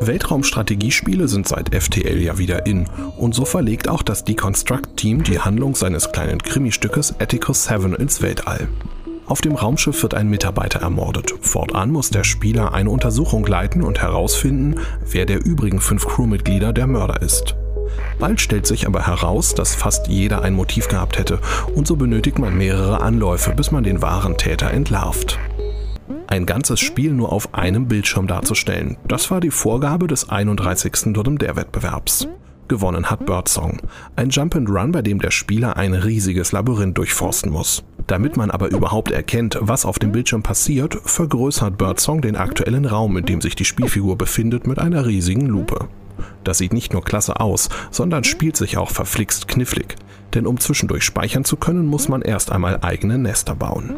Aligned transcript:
Weltraumstrategiespiele 0.00 1.26
sind 1.26 1.48
seit 1.48 1.74
FTL 1.74 2.20
ja 2.20 2.38
wieder 2.38 2.66
in 2.66 2.86
und 3.16 3.34
so 3.34 3.44
verlegt 3.44 3.88
auch 3.88 4.02
das 4.02 4.24
Deconstruct-Team 4.24 5.22
die 5.22 5.40
Handlung 5.40 5.74
seines 5.74 6.12
kleinen 6.12 6.42
Krimi-Stückes 6.42 7.14
Atticus 7.18 7.64
7 7.64 7.94
ins 7.94 8.22
Weltall. 8.22 8.68
Auf 9.26 9.40
dem 9.40 9.56
Raumschiff 9.56 10.02
wird 10.02 10.14
ein 10.14 10.28
Mitarbeiter 10.28 10.80
ermordet. 10.80 11.34
Fortan 11.40 11.90
muss 11.90 12.10
der 12.10 12.22
Spieler 12.22 12.74
eine 12.74 12.90
Untersuchung 12.90 13.44
leiten 13.44 13.82
und 13.82 14.00
herausfinden, 14.00 14.80
wer 15.10 15.26
der 15.26 15.44
übrigen 15.44 15.80
fünf 15.80 16.06
Crewmitglieder 16.06 16.72
der 16.72 16.86
Mörder 16.86 17.22
ist. 17.22 17.56
Bald 18.18 18.40
stellt 18.40 18.66
sich 18.66 18.86
aber 18.86 19.06
heraus, 19.06 19.54
dass 19.54 19.74
fast 19.74 20.06
jeder 20.06 20.42
ein 20.42 20.54
Motiv 20.54 20.88
gehabt 20.88 21.18
hätte 21.18 21.40
und 21.74 21.86
so 21.86 21.96
benötigt 21.96 22.38
man 22.38 22.56
mehrere 22.56 23.00
Anläufe, 23.00 23.52
bis 23.52 23.72
man 23.72 23.82
den 23.82 24.00
wahren 24.00 24.36
Täter 24.36 24.70
entlarvt. 24.70 25.38
Ein 26.26 26.46
ganzes 26.46 26.80
Spiel 26.80 27.12
nur 27.12 27.32
auf 27.32 27.54
einem 27.54 27.88
Bildschirm 27.88 28.26
darzustellen, 28.26 28.96
das 29.08 29.30
war 29.30 29.40
die 29.40 29.50
Vorgabe 29.50 30.06
des 30.06 30.28
31. 30.28 31.12
Dodem 31.12 31.38
der 31.38 31.56
Wettbewerbs. 31.56 32.28
Gewonnen 32.68 33.10
hat 33.10 33.26
Birdsong, 33.26 33.80
ein 34.16 34.30
Jump 34.30 34.56
and 34.56 34.68
Run, 34.68 34.90
bei 34.90 35.02
dem 35.02 35.20
der 35.20 35.30
Spieler 35.30 35.76
ein 35.76 35.94
riesiges 35.94 36.52
Labyrinth 36.52 36.98
durchforsten 36.98 37.52
muss. 37.52 37.84
Damit 38.06 38.36
man 38.36 38.50
aber 38.50 38.70
überhaupt 38.70 39.10
erkennt, 39.10 39.58
was 39.60 39.84
auf 39.84 39.98
dem 39.98 40.12
Bildschirm 40.12 40.42
passiert, 40.42 40.98
vergrößert 41.04 41.78
Birdsong 41.78 42.22
den 42.22 42.36
aktuellen 42.36 42.84
Raum, 42.84 43.16
in 43.16 43.24
dem 43.24 43.40
sich 43.40 43.56
die 43.56 43.64
Spielfigur 43.64 44.16
befindet, 44.16 44.66
mit 44.66 44.78
einer 44.78 45.06
riesigen 45.06 45.46
Lupe. 45.46 45.88
Das 46.44 46.58
sieht 46.58 46.72
nicht 46.72 46.92
nur 46.92 47.04
klasse 47.04 47.40
aus, 47.40 47.68
sondern 47.90 48.24
spielt 48.24 48.56
sich 48.56 48.78
auch 48.78 48.90
verflixt 48.90 49.48
knifflig. 49.48 49.96
Denn 50.34 50.46
um 50.46 50.58
zwischendurch 50.58 51.04
speichern 51.04 51.44
zu 51.44 51.56
können, 51.56 51.86
muss 51.86 52.08
man 52.08 52.22
erst 52.22 52.52
einmal 52.52 52.78
eigene 52.82 53.18
Nester 53.18 53.54
bauen. 53.54 53.96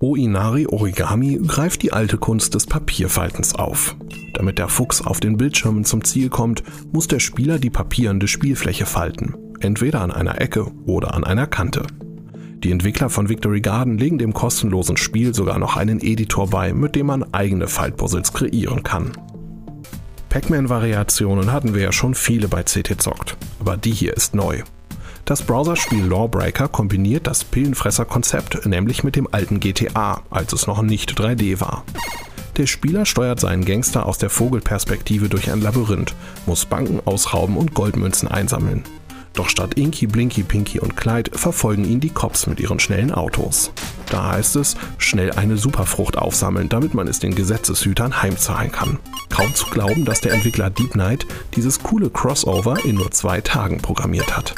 Oinari 0.00 0.66
Origami 0.66 1.40
greift 1.46 1.82
die 1.82 1.92
alte 1.92 2.18
Kunst 2.18 2.54
des 2.54 2.66
Papierfaltens 2.66 3.54
auf. 3.54 3.96
Damit 4.34 4.58
der 4.58 4.68
Fuchs 4.68 5.00
auf 5.00 5.20
den 5.20 5.36
Bildschirmen 5.36 5.84
zum 5.84 6.02
Ziel 6.04 6.28
kommt, 6.28 6.64
muss 6.92 7.06
der 7.06 7.20
Spieler 7.20 7.58
die 7.58 7.70
papierende 7.70 8.26
Spielfläche 8.26 8.86
falten, 8.86 9.34
entweder 9.60 10.00
an 10.00 10.10
einer 10.10 10.40
Ecke 10.40 10.66
oder 10.86 11.14
an 11.14 11.22
einer 11.22 11.46
Kante. 11.46 11.86
Die 12.64 12.72
Entwickler 12.72 13.08
von 13.08 13.28
Victory 13.28 13.60
Garden 13.60 13.96
legen 13.96 14.18
dem 14.18 14.34
kostenlosen 14.34 14.96
Spiel 14.96 15.34
sogar 15.34 15.58
noch 15.58 15.76
einen 15.76 16.00
Editor 16.00 16.48
bei, 16.48 16.72
mit 16.72 16.96
dem 16.96 17.06
man 17.06 17.32
eigene 17.32 17.68
Faltpuzzles 17.68 18.32
kreieren 18.32 18.82
kann. 18.82 19.12
Pac-Man-Variationen 20.28 21.52
hatten 21.52 21.74
wir 21.74 21.82
ja 21.82 21.92
schon 21.92 22.14
viele 22.14 22.48
bei 22.48 22.64
CT 22.64 23.00
Zockt, 23.00 23.36
aber 23.60 23.76
die 23.76 23.92
hier 23.92 24.14
ist 24.14 24.34
neu. 24.34 24.62
Das 25.24 25.40
Browserspiel 25.40 26.04
Lawbreaker 26.04 26.68
kombiniert 26.68 27.26
das 27.26 27.44
Pillenfresser-Konzept 27.44 28.66
nämlich 28.66 29.04
mit 29.04 29.16
dem 29.16 29.26
alten 29.32 29.58
GTA, 29.58 30.20
als 30.28 30.52
es 30.52 30.66
noch 30.66 30.82
nicht 30.82 31.18
3D 31.18 31.60
war. 31.60 31.84
Der 32.58 32.66
Spieler 32.66 33.06
steuert 33.06 33.40
seinen 33.40 33.64
Gangster 33.64 34.04
aus 34.04 34.18
der 34.18 34.28
Vogelperspektive 34.28 35.30
durch 35.30 35.50
ein 35.50 35.62
Labyrinth, 35.62 36.14
muss 36.44 36.66
Banken 36.66 37.00
ausrauben 37.04 37.56
und 37.56 37.72
Goldmünzen 37.72 38.28
einsammeln. 38.28 38.84
Doch 39.32 39.48
statt 39.48 39.74
Inky, 39.74 40.06
Blinky, 40.06 40.42
Pinky 40.42 40.78
und 40.78 40.94
Clyde 40.96 41.36
verfolgen 41.36 41.84
ihn 41.84 42.00
die 42.00 42.10
Cops 42.10 42.46
mit 42.46 42.60
ihren 42.60 42.78
schnellen 42.78 43.10
Autos. 43.10 43.72
Da 44.10 44.32
heißt 44.32 44.56
es, 44.56 44.76
schnell 44.98 45.32
eine 45.32 45.56
Superfrucht 45.56 46.18
aufsammeln, 46.18 46.68
damit 46.68 46.92
man 46.92 47.08
es 47.08 47.18
den 47.18 47.34
Gesetzeshütern 47.34 48.22
heimzahlen 48.22 48.70
kann. 48.70 48.98
Kaum 49.30 49.52
zu 49.54 49.66
glauben, 49.70 50.04
dass 50.04 50.20
der 50.20 50.34
Entwickler 50.34 50.68
Deep 50.68 50.92
Knight 50.92 51.26
dieses 51.56 51.82
coole 51.82 52.10
Crossover 52.10 52.84
in 52.84 52.96
nur 52.96 53.10
zwei 53.10 53.40
Tagen 53.40 53.78
programmiert 53.78 54.36
hat. 54.36 54.54